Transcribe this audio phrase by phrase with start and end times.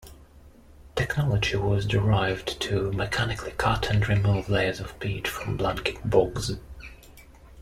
[0.95, 6.53] Technology was derived to mechanically cut and remove layers of peat from blanket bogs.